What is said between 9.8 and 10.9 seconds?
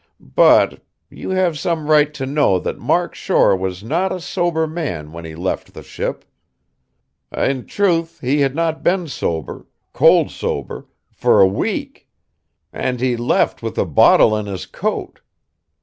cold sober